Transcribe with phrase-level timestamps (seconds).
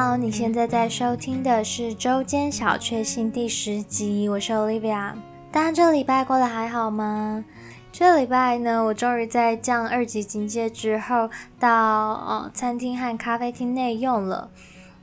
[0.00, 5.12] 好，你现在在收听的是周间小确幸第十集，我是 Olivia。
[5.50, 7.44] 大家这礼拜过得还好吗？
[7.90, 11.28] 这礼拜呢，我终于在降二级警戒之后，
[11.58, 14.48] 到呃餐厅和咖啡厅内用了。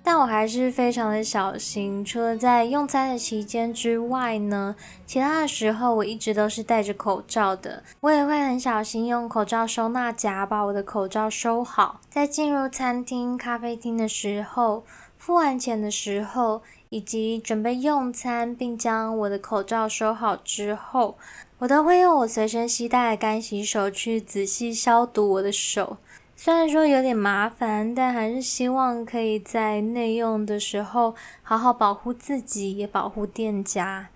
[0.08, 4.76] 但我还是非常的小心，除了在用餐的期间之外呢，
[5.08, 7.82] 其他的时候我一直都是戴着口罩的。
[8.02, 12.00] 我也会很小心用口罩收纳夹把我的口罩收好。
[12.08, 14.84] 在进入餐厅、咖啡厅的时候，
[15.18, 21.18] 付完钱的时候，以及准备用餐并将我的口罩收好之后，
[21.58, 25.98] 我都会用我随身携带的干洗手去仔细消毒我的手。
[26.46, 34.10] 虽然说有点麻烦，但还是希望可以在内用的时候好好保护自己，也保护店家。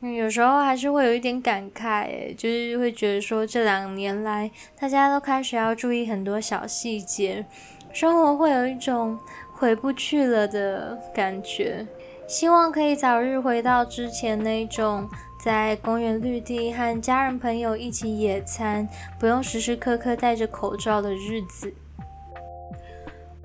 [0.00, 4.50] 嗯，有时候还是会有一点感慨，就是会觉得说这两年来
[4.80, 7.44] 大家都开始要注意很多小细节，
[7.92, 9.18] 生活会有一种
[9.52, 11.86] 回不去了的感觉。
[12.26, 15.06] 希望可以早日回到之前那种。
[15.42, 21.74] 在公园绿地和家人朋友一起野餐，不用时时刻刻戴着口罩的日子。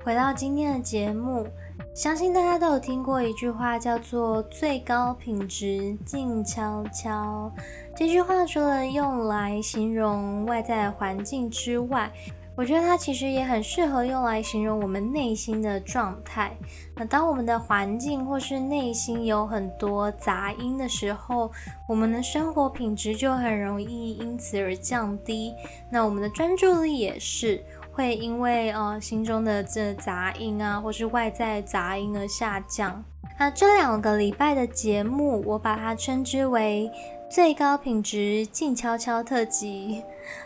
[0.04, 1.48] 回到今天的节目，
[1.96, 7.52] 相信大家都有听过一句话，叫做“最高品质静悄悄”。
[7.98, 12.12] 这句话除了用来形容外在环境之外，
[12.58, 16.58] 我觉得它其实也很适合用来形容我们内心的状态。
[16.96, 21.52] 那当我们的环境或是内心有很多杂音的时候，
[21.88, 25.54] 我们的生活品质就很容易因此而降低。
[25.92, 33.06] 那我们的专注力也是会因为呃心中的这杂音啊，或是外在杂音而下降。
[33.38, 36.92] 那这两个礼拜的节目，我把它称之为。
[37.30, 40.02] 最高品质静悄悄特辑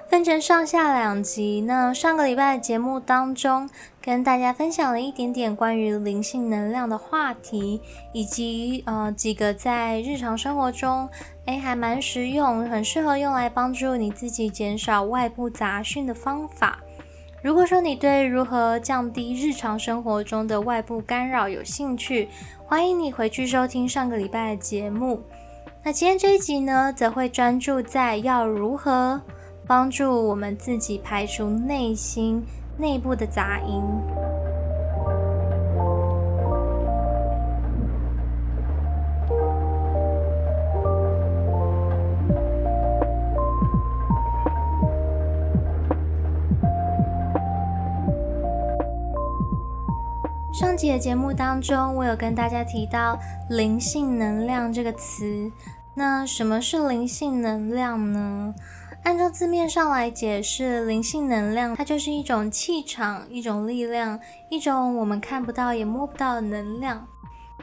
[0.07, 1.61] 分成上下两集。
[1.61, 3.69] 那上个礼拜的节目当中，
[4.01, 7.81] 跟大家分享了一点点关于灵性能量的话题，
[8.11, 11.09] 以及呃几个在日常生活中，
[11.45, 16.79] 哎还蛮实用，很适合用来帮助你自己减少外部杂讯的方法。
[17.41, 22.29] 如果说你对如何降低日常生活中的外部干扰有兴趣，
[22.67, 25.23] 欢迎你回去收听上个礼拜的节目。
[25.83, 29.19] 那今天这一集呢，则会专注在要如何
[29.65, 32.45] 帮助我们自己排除内心
[32.77, 33.81] 内部的杂音。
[50.53, 53.17] 上集的节目当中，我有跟大家提到
[53.49, 55.51] “灵性能量”这个词。
[55.95, 58.53] 那什么是灵性能量呢？
[59.03, 64.19] 按照字面上来解释，灵性能量它就是一种气场、一种力量、
[64.49, 67.07] 一种我们看不到也摸不到的能量。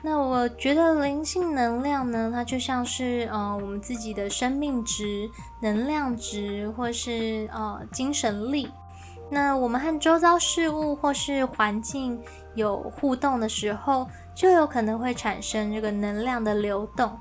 [0.02, 8.68] 那我觉得灵性能量呢，它就像是呃我们自己的生命值、能量值，或是呃精神力。
[9.30, 12.20] 那我们和周遭事物或是环境
[12.54, 17.16] 有互动的时候，就有可能会产生这个能量的流动。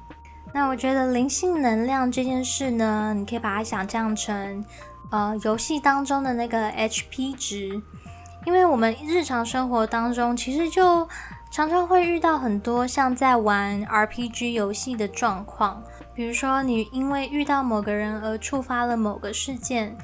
[0.57, 4.65] 那我觉得灵性能量这件事呢，你可以把它想象成，
[5.11, 7.79] 呃，游戏当中的那个 HP 值。
[8.43, 11.07] 因为我们日常生活当中，其实就
[11.51, 15.83] 常常会遇到很多像在玩 RPG 游戏的状况，
[16.15, 19.95] 比如说你因为遇到某个人而触发了某个事件。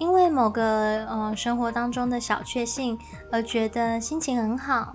[0.00, 2.98] 因为某个呃生活当中的小确幸
[3.30, 4.92] 而觉得心情很好，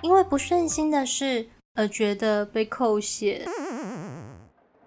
[0.00, 3.46] 因为不顺心的事而觉得被扣血。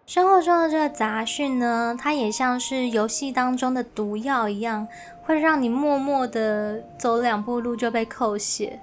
[0.06, 4.88] 生活中的这个杂讯呢，它也像是游戏当中的毒药一样，
[5.24, 8.80] 会让你默默的走两步路就被扣血。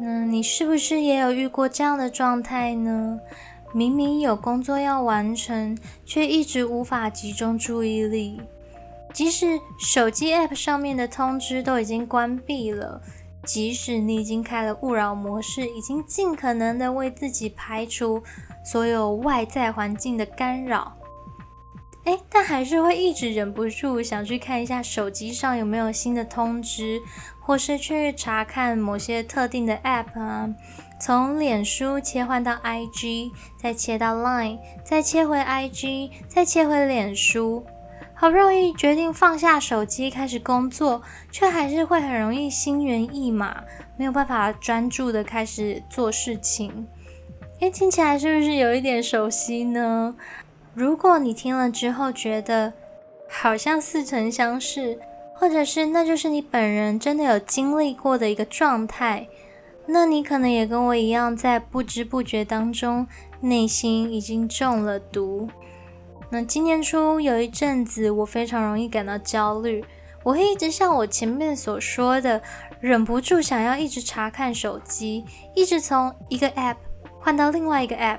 [0.00, 3.20] 那你是不是也有遇过这样的状态呢？
[3.72, 8.40] 明明有工作要完成，却一直无法集中注意力。
[9.12, 13.00] 即使手机 App 上面的通知都已经关闭了，
[13.44, 18.22] 即使你已经开了勿扰模式，已经尽可能的为自己排除
[18.64, 20.96] 所有外在环境的干扰，
[22.04, 27.00] 哎，但还是会一直忍不住想去看一下手机上有没有新的通知，
[27.40, 30.48] 或是去查看某些特定的 App 啊，
[31.00, 37.64] 从脸书切换到 IG，再切到 Line，再切回 IG，再切回脸书。
[38.16, 43.62] 好不容易决定放下手机开始工作，却还是会很容易心猿意马，
[43.96, 46.86] 没有办法专注的开始做事情。
[47.60, 50.14] 诶，听起来是不是有一点熟悉呢？
[50.74, 52.72] 如果你听了之后觉得
[53.28, 54.98] 好像似曾相识，
[55.34, 59.28] 或者是那就是你本人真的有经历过的一个状态，
[59.86, 63.06] 那你可能也跟我一样，在不知不觉当中，
[63.40, 65.48] 内心已经中了毒。
[66.34, 69.84] 那今年初有一阵子，我非常容易感到焦虑，
[70.24, 72.42] 我会一直像我前面所说的，
[72.80, 76.74] 忍不住想要一直查看手机，一直从一个 app
[77.20, 78.18] 换到另外一个 app，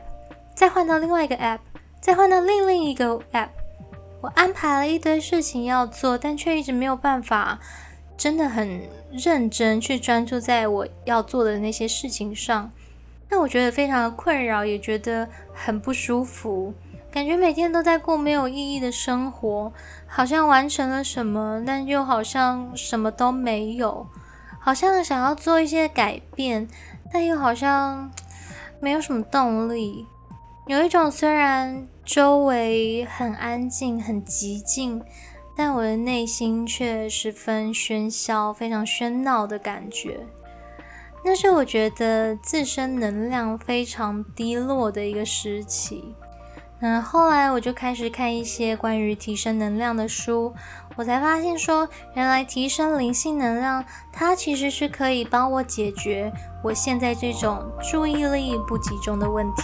[0.55, 1.59] 再换到另外一个 app，
[1.99, 3.49] 再换到另另一个 app。
[4.21, 7.59] 我安排了一堆事情要做，但却一直没有办法。
[8.15, 8.79] 真的很
[9.11, 12.71] 认真去专注在我要做的那些事情上，
[13.27, 16.73] 那我觉得非常的困扰，也觉得很不舒服，
[17.15, 19.71] 感觉每天都在过没有意义的生活，
[20.05, 24.05] 好像完成了什么，但又好像什么都没有，
[24.59, 26.67] 好像想要做一些改变，
[27.13, 28.11] 但又好像
[28.81, 30.05] 没有什么动力，
[30.67, 35.01] 有一种虽然周围很安静、很寂静。
[35.55, 40.19] 但我的内心却十分喧嚣、非常喧闹的感觉，
[41.23, 46.13] 那是我觉得自身能量非常低落的一个时期。
[46.87, 50.53] 那后来我就开始看一些关于提升能量的书，
[50.95, 53.83] 我才发现说，原来提升灵性能量，
[54.13, 56.31] 它其实是可以帮我解决
[56.63, 59.63] 我现在这种注意力不集中的问题。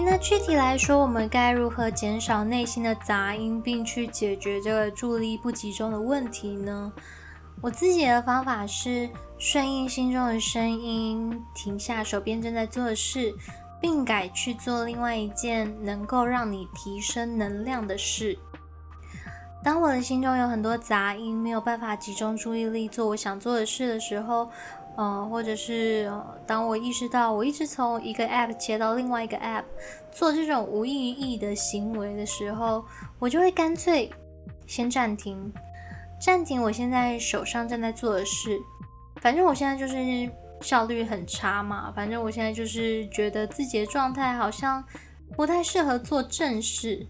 [0.00, 6.92] 那具体来说，我们该如何减少内心的杂音，并去解决这个注意力不集中的问题呢？
[7.60, 9.08] 我自己的方法是
[9.38, 13.34] 顺应心中的声音，停下手边正在做的事，
[13.80, 18.38] 并改去做另外一件能够让你提升能量的事。
[19.64, 24.48] 当我的心中有很多杂音，没有办法集中注意力做我想做的事的时候，
[24.98, 26.10] 嗯，或者是
[26.46, 29.64] 当我意识到我一直从一个 app 切到另外一个 app
[30.10, 32.82] 做这种无意义的行为的时候，
[33.18, 34.10] 我就会干脆
[34.66, 35.52] 先暂停，
[36.18, 38.58] 暂停我现在手上正在做的事。
[39.20, 40.30] 反正我现在就是
[40.62, 44.82] 效率很差嘛，反正我现在就是觉得自己的状态好像
[45.36, 47.06] 不太适合做正事。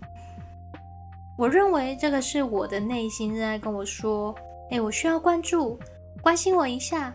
[1.39, 4.35] 我认为这个是我的内心正在跟我说
[4.73, 5.79] ：“哎，我需要关注，
[6.21, 7.15] 关心我一下。”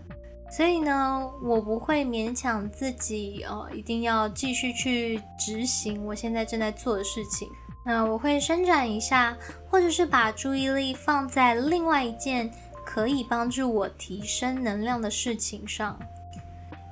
[0.51, 7.47] 所以呢，我不会勉强自己，呃，一定要继续去执行我现在正在做的事情。
[7.85, 9.35] 那我会伸展一下，
[9.69, 12.51] 或者是把注意力放在另外一件
[12.85, 15.97] 可以帮助我提升能量的事情上。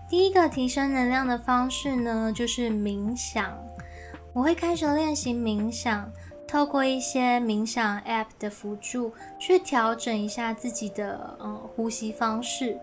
[0.08, 3.56] 第一个提升能量的方式呢，就是冥想。
[4.32, 6.10] 我会开始练习冥想，
[6.48, 12.80] 透过一些冥想 App 的辅助，去调整一下自己的，呃，呼吸方式。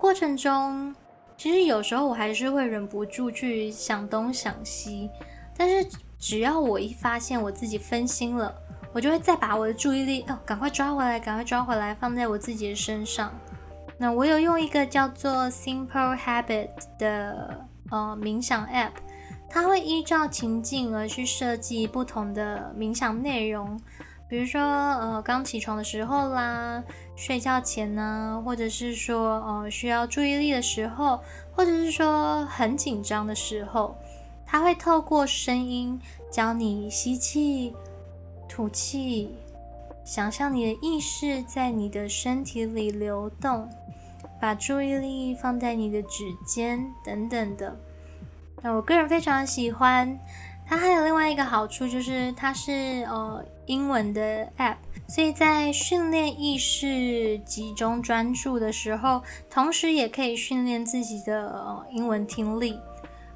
[0.00, 0.94] 过程中，
[1.36, 5.10] 其实有时候我还是会忍不住去想东想西，
[5.54, 5.86] 但是
[6.18, 8.50] 只要我一发现我自己分心了，
[8.94, 13.30] 我就会再把我的注意力哦，赶快抓回来，赶快抓回来，放在我自己的身上。
[13.98, 18.92] 那我有用一个叫做 Simple Habit 的呃冥想 App，
[19.50, 23.78] 它会依照情境而去设计不同的冥想内容。
[24.30, 26.84] 比如说，呃，刚起床的时候啦，
[27.16, 31.20] 睡觉前呢，或者是说，呃，需要注意力的时候，
[31.52, 33.96] 或者是说很紧张的时候，
[34.46, 37.74] 它会透过声音教你吸气、
[38.48, 39.34] 吐气，
[40.04, 43.68] 想象你的意识在你的身体里流动，
[44.40, 47.76] 把注意力放在你的指尖等等的。
[48.62, 50.16] 那我个人非常喜欢。
[50.70, 54.76] 它还有另外一个好处，就是它是呃英文的 app，
[55.08, 62.78] 所以在训练意识集中专注的时候，同时也可以训练自己的英文听力。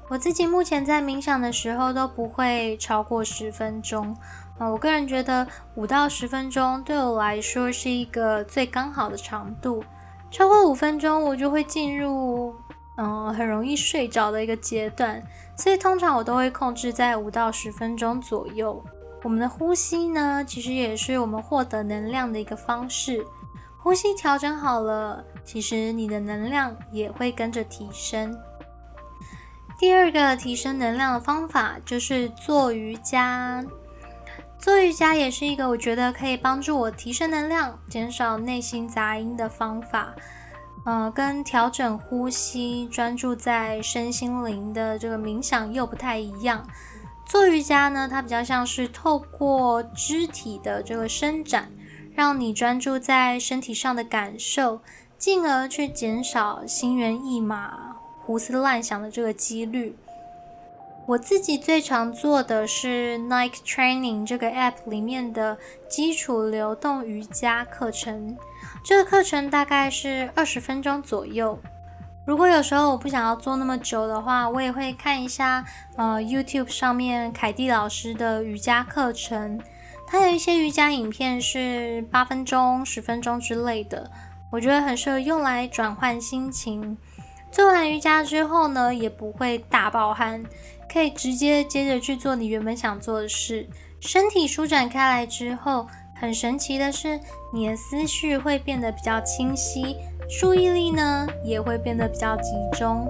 [0.07, 4.15] 我自己目前在冥想的时候都不会超过十分钟
[4.57, 9.83] 啊，我个人觉得五到十分钟对我来说是一个最刚好的长度，
[10.31, 12.55] 超过五分钟我就会进入。
[12.97, 15.21] 嗯，很容易睡着的一个阶段，
[15.57, 18.83] 所以通常我都会控制在五到十分钟左右。
[19.23, 23.25] 我们的呼吸呢，其实也是我们获得能量的一个方式。
[23.77, 28.35] 呼吸调整好了，其实你的能量也会跟着提升。
[29.77, 33.63] 第二个提升能量的方法就是做瑜伽。
[34.57, 40.15] 做瑜伽也是一个我觉得可以帮助我提升能量、减少内心杂音的方法。
[40.85, 46.65] 呃，跟调整呼吸、专注在身心灵的这个冥想又不太一样。
[47.25, 51.71] 做瑜伽呢，它比较像是透过肢体的这个伸展，
[52.13, 54.79] 让你专注在身体上的感受，
[55.17, 59.97] 进而去减少心猿意马、胡思乱想的这个几率。
[61.07, 65.55] 我自己最常做的是 Nike Training 这个 App 里面的
[65.87, 68.35] 基础流动瑜伽课程。
[68.83, 71.59] 这个课程大概是二十分钟左右。
[72.25, 75.63] 如果有时候我不想要做那么久的话，我也会看一下
[75.95, 79.61] 呃 YouTube 上面凯蒂老师的瑜伽课程。
[80.07, 84.09] 他有一些瑜伽影片是八分钟、十分钟之类的，
[84.51, 86.97] 我觉得很适合用来转换心情。
[87.51, 90.43] 做完瑜伽之后呢，也不会大爆汗。
[90.95, 93.67] 可以直接接着去做你原本想做的事，
[93.99, 95.85] 身体舒展开来之后，
[96.15, 97.19] 很神奇的是，
[97.53, 99.97] 你的思绪会变得比较清晰，
[100.39, 103.05] 注意力呢也会变得比较集中。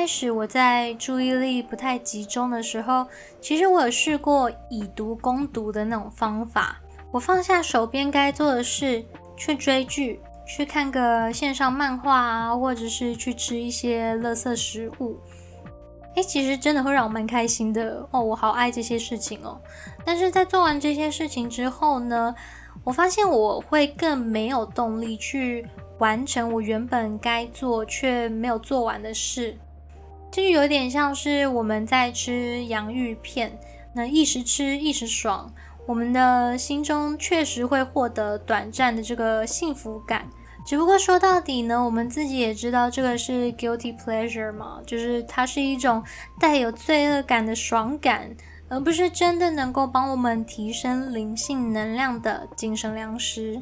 [0.00, 3.06] 开始我在注意力不太集中的时候，
[3.38, 6.80] 其实我有试过以毒攻毒的那种方法。
[7.12, 9.04] 我放下手边该做的事，
[9.36, 15.18] 去追剧，去看个线上漫画啊，或者是去吃一些垃圾食物。
[16.14, 19.60] 诶，其实真的会让我蛮开心的哦，我好爱这些事情哦。
[20.02, 22.34] 但是在做完这些事情之后呢，
[22.84, 25.66] 我发现我会更没有动力去。
[25.98, 29.58] 完成我原本该做却没有做完的事，
[30.30, 33.58] 这就有点像是我们在吃洋芋片，
[33.94, 35.52] 那一时吃一时爽，
[35.86, 40.28] 我们的心中确实会获得短暂的这个幸福感。
[40.64, 46.04] 只不过说到底呢，我们自己也知道这个是 guilty pleasure 嘛，就是它是一种
[46.38, 48.30] 带有罪恶感的爽感，
[48.68, 53.60] 而不是真的能够帮我们提升灵性能量的精神粮食。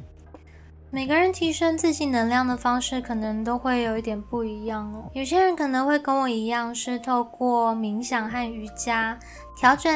[0.90, 5.10] 每个人提升自己能量的方式可能都会有一点不一样哦。
[5.12, 9.18] 有些人可能会跟我一样，是透过冥想和瑜伽
[9.54, 9.92] 调整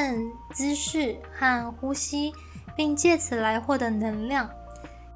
[0.53, 2.35] 姿势和呼吸，
[2.77, 4.47] 并借此来获得能量。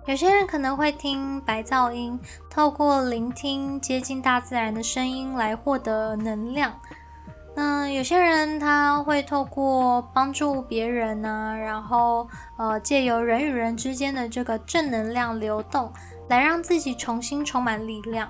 [0.06, 2.18] 有些人可能会听白噪音，
[2.49, 6.73] 透过聆听接近大自然的声音来获得能量。
[7.58, 15.90] 嗯，有些人他会透过帮助别人呢，然后呃，借由人与人之间的这个正能量流动，
[16.28, 18.28] 来让自己重新充满力量。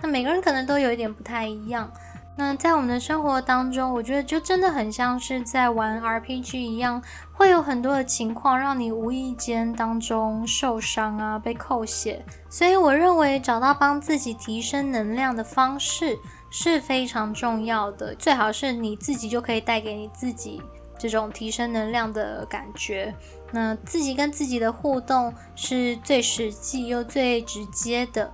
[0.00, 1.90] 那每个人可能都有一点不太一样。
[2.36, 12.24] 那在我们的生活当中，我觉得就真的很像是在玩 RPG 一样，会有很多的情况让你无意间当中受伤啊，被扣血。
[12.48, 16.16] 所以我认为找到帮自己提升能量的方式。
[16.50, 20.60] 是非常重要的，最好是你自己就可以带给你自己
[20.98, 23.14] 这种提升能量的感觉。
[23.52, 28.32] 那自己跟自己的互动是最实际又最直接的。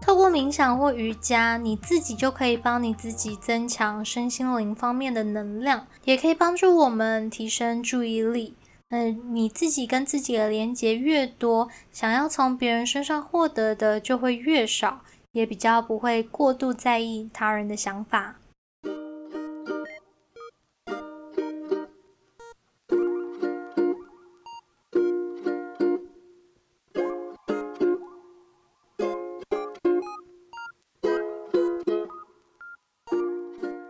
[0.00, 8.56] 透过冥想或瑜伽，你自己就可以帮你自己增强身心灵方面的能量，也可以帮助我们提升注意力。
[8.88, 15.00] 嗯，你自己跟自己的连接越多，想要从别人身上获得的就会越少。
[15.32, 18.36] 也比较不会过度在意他人的想法。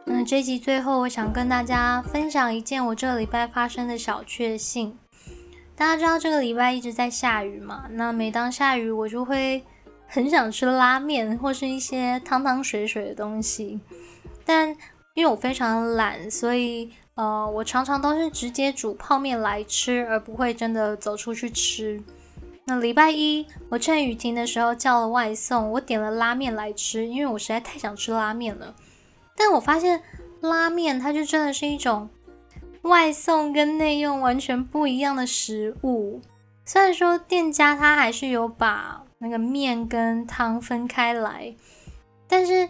[0.04, 4.96] 那这集最后，我想跟大家分享一件我这个礼拜发生的小确幸。
[5.74, 7.88] 大家知道这个礼拜一直在下雨嘛？
[7.90, 9.64] 那每当下雨，我就会。
[10.12, 13.80] 很想吃拉面或是一些汤汤水水的东西，
[14.44, 14.68] 但
[15.14, 22.02] 因为我非常懒，所以呃，我常常都是直接煮泡面来吃，而不会真的走出去吃。
[22.66, 28.74] 那礼拜一，我趁雨停的时候叫了外送，我点了拉面来吃，因为我实在太想吃拉面了。
[29.34, 30.02] 但我发现
[30.42, 32.10] 拉面它就真的是一种
[32.82, 36.20] 外送跟内用完全不一样的食物。
[36.66, 41.54] 虽然说店家他还是有把那个面跟汤分开来，
[42.26, 42.68] 但是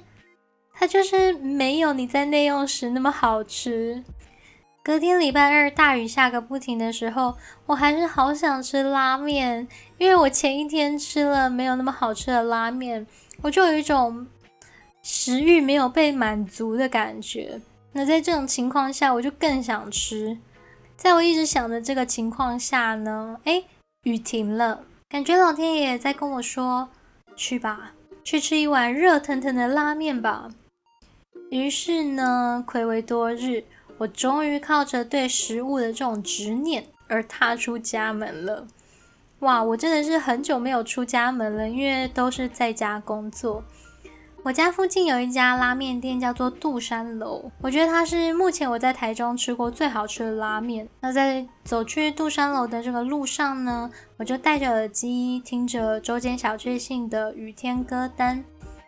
[0.74, 4.04] 它就是没有你在内用时那么好吃。
[4.82, 9.66] 隔天礼拜二大雨下个不停的时候，我还是好想吃拉面，
[9.96, 13.06] 因为我前一天吃了没有那么好吃的拉面，
[13.40, 14.26] 我就有一种
[15.02, 17.62] 食欲没有被满足的感觉。
[17.92, 20.36] 那在这种情况下，我就更想吃。
[20.96, 23.64] 在我一直想的这个情况下呢，哎，
[24.02, 24.84] 雨停了。
[25.12, 26.88] 感觉老天爷在跟我说
[27.36, 27.92] ：“去吧，
[28.24, 30.48] 去吃一碗热腾腾的拉面吧。”
[31.52, 33.62] 于是呢，暌违多日，
[33.98, 38.66] 我终于靠着对食物的这种执念而踏出家门了。
[39.40, 43.62] 哇，我真的是很久没有出家门了，因为都是在家工作。
[44.44, 47.48] 我家附近有一家拉面店，叫做杜山楼。
[47.60, 50.88] 我觉得它是目前我在台中吃过最好吃的拉面。
[50.98, 58.44] 那在走去杜山楼的这个路上呢，我就戴着耳机听着周间小确幸的雨天歌单。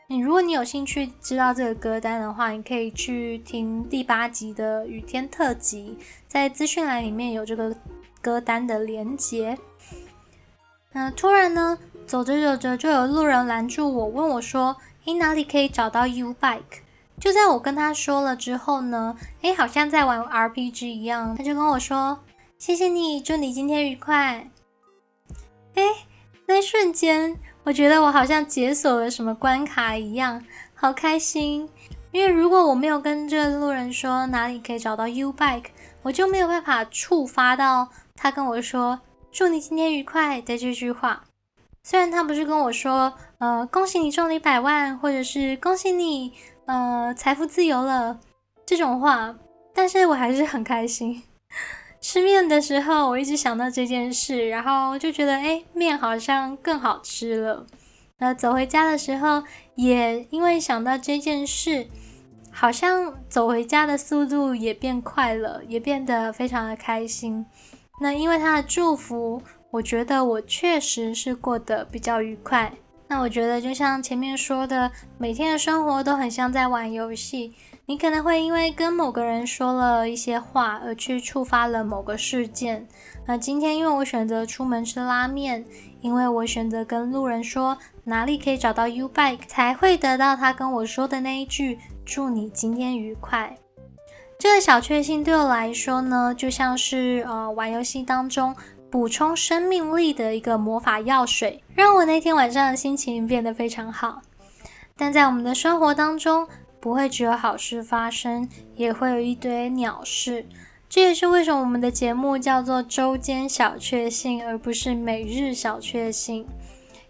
[0.09, 5.97] 你如果你有兴趣知道这个歌单的话，你可以去听第八集的雨天特辑，
[6.27, 7.73] 在资讯栏里面有这个
[8.21, 9.57] 歌单的连接。
[10.93, 14.75] 那突然呢，走着走着就有路人拦住我，问我说。
[15.07, 16.83] 诶，哪里可以找到 U Bike？
[17.21, 22.19] 就在我跟他说了之后呢，诶，好像在玩 RPG 一样，他就跟我说
[22.59, 24.51] ：“谢谢你，祝你今天愉快。”
[25.75, 25.85] 诶，
[26.47, 30.45] 那瞬间，我觉得我好像解锁了什么关卡一样，
[30.75, 31.69] 好开心。
[32.11, 35.67] 因为如果我没有跟这个路人说哪里可以找到 U Bike，
[36.03, 39.01] 我就没有办法触发到他跟我说
[39.33, 41.25] “祝你今天愉快”的这句话。
[41.87, 46.33] 虽然他不是跟我说，呃，恭喜你中了一百万，或者是恭喜你，
[46.65, 48.19] 呃，财富自由了
[48.65, 49.37] 这种话，
[49.75, 51.23] 但是我还是很开心。
[52.01, 57.67] 吃面的时候，我一直想到这件事，然后就觉得，哎，面好像更好吃了。
[58.19, 59.43] 那走回家的时候，
[59.75, 61.87] 也因为想到这件事，
[62.51, 67.45] 好像走回家的速度也变快了，也变得非常的开心。
[68.01, 69.43] 那因为他的祝福。
[69.75, 72.73] 我觉得我确实是过得比较愉快。
[73.09, 74.89] 那我觉得就像前面说的，
[75.19, 77.53] 每天的生活都很像在玩游戏。
[77.87, 82.87] 你可能会因为跟某个人说了一些话，而去触发了某个事件。
[83.27, 85.65] 那今天因为我选择出门吃拉面，
[86.01, 93.59] 因为我选择跟路人说哪里可以找到 U Bike，才会得到他跟我说的那一句“祝你今天愉快”。
[94.39, 98.55] 这个小确幸对我来说呢，就像是呃玩游戏当中。
[98.95, 104.23] 补充生命力的一个魔法药水，让我那天晚上的心情变得非常好。
[104.97, 106.47] 但在我们的生活当中，
[106.79, 110.47] 不会只有好事发生，也会有一堆鸟事。
[110.89, 116.47] 这也是为什么我们的节目叫做周间小确幸，而不是每日小确幸。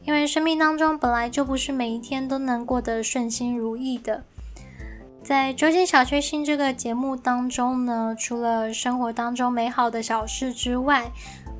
[0.06, 4.24] 因为生命当中本来就不是每一天都能过得顺心如意的。
[5.22, 11.10] 在周间小确幸这个节目当中呢，除了生活当中美好的小事之外，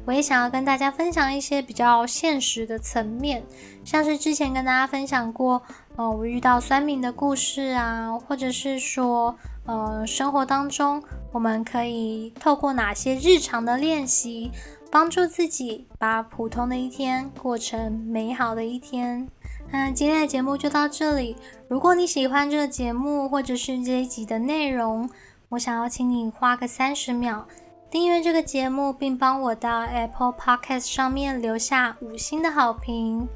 [0.07, 3.43] 我也想要跟大家分享一些比较现实的层面，
[3.85, 5.63] 像是之前跟大家分享过，
[5.97, 14.51] 呃，我遇到酸民的故事啊，或者是说，呃，生活当中我们可以透过哪些日常的练习，
[14.91, 19.27] 帮助自己把普通的一天过成美好的一天。
[19.73, 21.35] 那今天的节目就到这里。
[21.67, 25.09] 如果你喜欢这个节目或者是这一集的内容，
[25.49, 27.49] 我想要请你花个三十秒。
[27.95, 33.29] 订阅这个节目，并帮我到 Apple Podcast 上面留下五星的好评。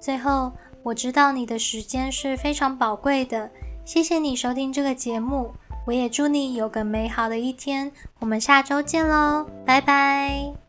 [0.00, 0.50] 最后，
[0.82, 3.48] 我知道你的时间是非常宝贵的，
[3.84, 5.52] 谢谢你收听这个节目。
[5.86, 7.92] 我也祝你有个美好的一天。
[8.18, 10.67] 我们下周见喽，拜拜。